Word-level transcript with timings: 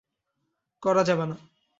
করা 0.83 1.03
যাবে 1.03 1.25
না। 1.25 1.35